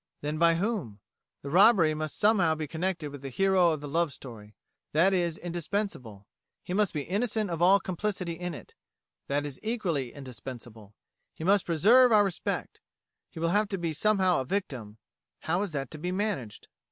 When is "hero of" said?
3.29-3.81